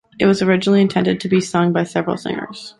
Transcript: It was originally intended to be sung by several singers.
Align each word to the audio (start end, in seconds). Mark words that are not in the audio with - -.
It 0.17 0.25
was 0.25 0.41
originally 0.41 0.81
intended 0.81 1.19
to 1.19 1.29
be 1.29 1.39
sung 1.41 1.73
by 1.73 1.83
several 1.83 2.17
singers. 2.17 2.69